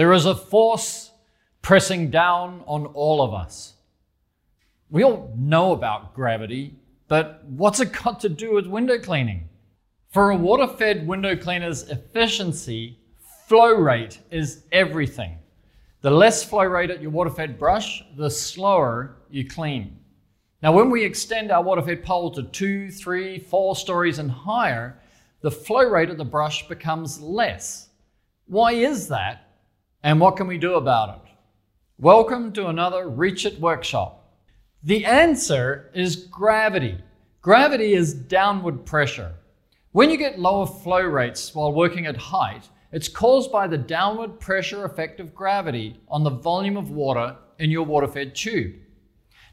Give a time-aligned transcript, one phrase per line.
[0.00, 1.10] There is a force
[1.60, 3.74] pressing down on all of us.
[4.88, 9.50] We all know about gravity, but what's it got to do with window cleaning?
[10.08, 12.98] For a water fed window cleaner's efficiency,
[13.46, 15.36] flow rate is everything.
[16.00, 19.98] The less flow rate at your water fed brush, the slower you clean.
[20.62, 24.98] Now, when we extend our water fed pole to two, three, four stories and higher,
[25.42, 27.90] the flow rate of the brush becomes less.
[28.46, 29.48] Why is that?
[30.02, 31.32] And what can we do about it?
[31.98, 34.32] Welcome to another Reach It workshop.
[34.82, 36.96] The answer is gravity.
[37.42, 39.34] Gravity is downward pressure.
[39.92, 44.40] When you get lower flow rates while working at height, it's caused by the downward
[44.40, 48.76] pressure effect of gravity on the volume of water in your water fed tube.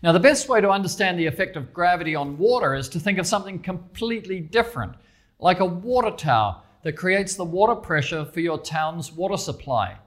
[0.01, 3.17] Now, the best way to understand the effect of gravity on water is to think
[3.17, 4.93] of something completely different,
[5.39, 9.97] like a water tower that creates the water pressure for your town's water supply.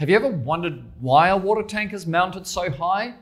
[0.00, 3.12] Have you ever wondered why a water tank is mounted so high?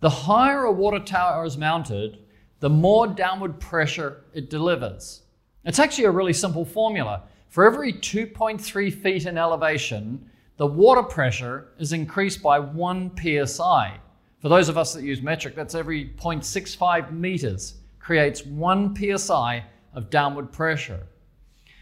[0.00, 2.18] The higher a water tower is mounted,
[2.60, 5.22] the more downward pressure it delivers.
[5.64, 7.22] It's actually a really simple formula.
[7.48, 13.12] For every 2.3 feet in elevation, the water pressure is increased by 1
[13.46, 13.98] psi.
[14.40, 20.10] For those of us that use metric, that's every 0.65 meters creates 1 psi of
[20.10, 21.06] downward pressure.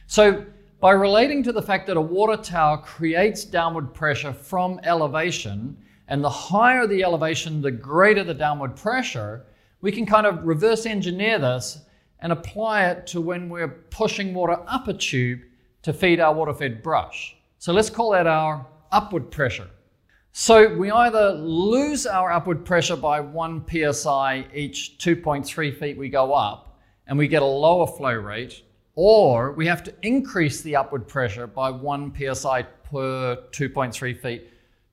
[0.06, 0.46] So,
[0.80, 5.76] by relating to the fact that a water tower creates downward pressure from elevation,
[6.08, 9.46] and the higher the elevation, the greater the downward pressure,
[9.80, 11.82] we can kind of reverse engineer this
[12.20, 15.40] and apply it to when we're pushing water up a tube
[15.82, 17.36] to feed our water fed brush.
[17.58, 19.68] So let's call that our upward pressure.
[20.32, 26.32] So we either lose our upward pressure by 1 psi each 2.3 feet we go
[26.32, 28.62] up and we get a lower flow rate,
[28.94, 34.50] or we have to increase the upward pressure by 1 psi per 2.3 feet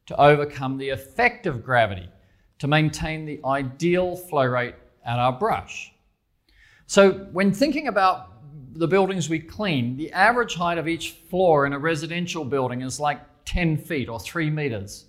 [0.08, 2.10] to overcome the effect of gravity
[2.60, 5.94] to maintain the ideal flow rate at our brush.
[6.88, 8.28] So when thinking about
[8.74, 13.00] the buildings we clean, the average height of each floor in a residential building is
[13.00, 15.06] like 10 feet or 3 meters.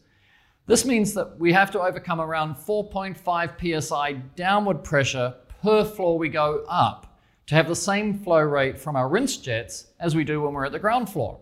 [0.67, 6.29] This means that we have to overcome around 4.5 psi downward pressure per floor we
[6.29, 7.12] go up
[7.53, 10.65] to have the same flow rate from our rinse jets as we do when we're
[10.65, 11.39] at the ground floor.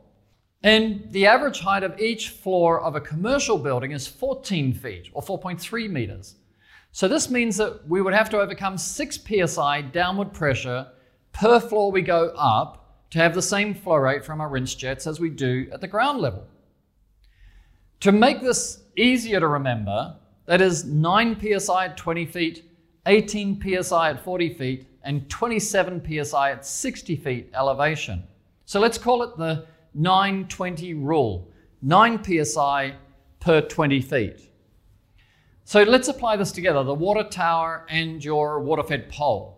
[0.64, 5.22] And the average height of each floor of a commercial building is 14 feet or
[5.22, 6.34] 4.3 meters.
[6.90, 10.88] So this means that we would have to overcome 6 psi downward pressure
[11.30, 15.06] per floor we go up to have the same flow rate from our rinse jets
[15.06, 16.44] as we do at the ground level.
[18.00, 20.16] To make this easier to remember,
[20.46, 22.64] that is 9 psi at 20 feet,
[23.06, 28.22] 18 psi at 40 feet, and 27 psi at 60 feet elevation.
[28.66, 31.50] So let's call it the 920 rule
[31.82, 32.94] 9 psi
[33.40, 34.50] per 20 feet.
[35.64, 39.56] So let's apply this together the water tower and your water fed pole.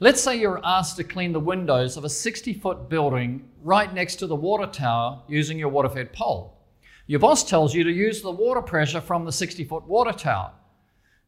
[0.00, 4.16] Let's say you're asked to clean the windows of a 60 foot building right next
[4.16, 6.58] to the water tower using your water fed pole.
[7.06, 10.52] Your boss tells you to use the water pressure from the 60 foot water tower.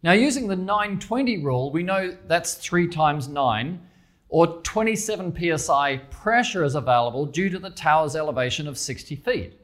[0.03, 3.81] Now, using the 920 rule, we know that's 3 times 9,
[4.29, 9.61] or 27 psi pressure is available due to the tower's elevation of 60 feet.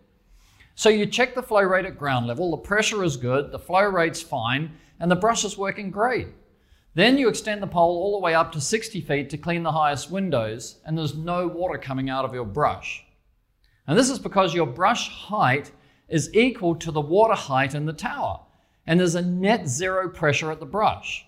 [0.75, 3.83] So you check the flow rate at ground level, the pressure is good, the flow
[3.83, 6.29] rate's fine, and the brush is working great.
[6.95, 9.73] Then you extend the pole all the way up to 60 feet to clean the
[9.73, 13.05] highest windows, and there's no water coming out of your brush.
[13.87, 15.73] And this is because your brush height
[16.09, 18.41] is equal to the water height in the tower,
[18.87, 21.25] and there's a net zero pressure at the brush.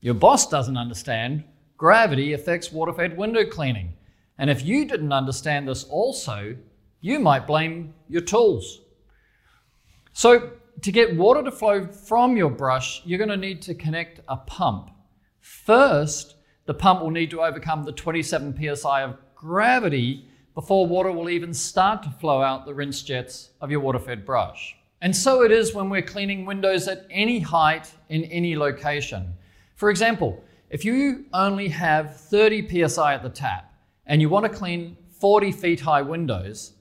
[0.00, 1.44] Your boss doesn't understand
[1.76, 3.92] gravity affects water fed window cleaning,
[4.38, 6.56] and if you didn't understand this also,
[7.00, 8.80] you might blame your tools.
[10.12, 10.52] So,
[10.82, 14.36] to get water to flow from your brush, you're going to need to connect a
[14.36, 14.90] pump.
[15.40, 21.28] First, the pump will need to overcome the 27 psi of gravity before water will
[21.28, 24.76] even start to flow out the rinse jets of your water fed brush.
[25.04, 29.34] And so it is when we're cleaning windows at any height in any location.
[29.76, 33.70] For example, if you only have 30 psi at the tap
[34.06, 36.72] and you want to clean 40 feet high windows,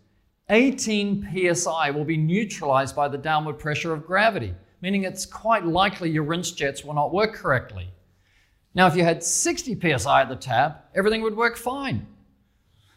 [0.47, 6.09] 18 psi will be neutralized by the downward pressure of gravity, meaning it's quite likely
[6.09, 7.89] your rinse jets will not work correctly.
[8.73, 12.07] Now, if you had 60 psi at the tap, everything would work fine.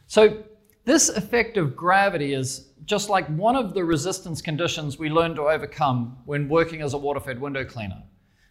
[0.06, 0.44] So,
[0.86, 5.42] this effect of gravity is just like one of the resistance conditions we learn to
[5.42, 8.02] overcome when working as a water fed window cleaner.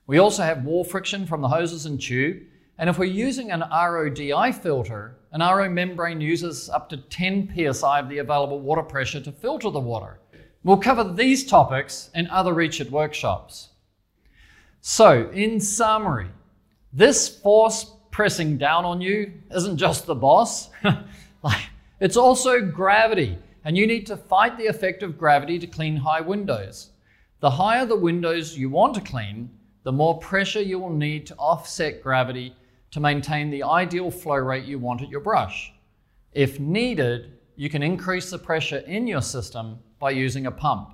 [0.06, 2.44] We also have wall friction from the hoses and tube,
[2.78, 8.00] and if we're using an RODI filter, an RO membrane uses up to 10 psi
[8.00, 10.20] of the available water pressure to filter the water,
[10.66, 13.70] We'll cover these topics in other Reach It workshops.
[14.82, 16.30] So, in summary,
[16.92, 20.72] this force pressing down on you isn't just the boss,
[21.44, 21.62] like,
[22.06, 26.22] it's also gravity, and you need to fight the effect of gravity to clean high
[26.22, 26.92] windows.
[27.40, 29.50] The higher the windows you want to clean,
[29.81, 32.56] the more pressure you will need to offset gravity
[32.92, 35.74] to maintain the ideal flow rate you want at your brush.
[36.31, 40.94] If needed, you can increase the pressure in your system by using a pump.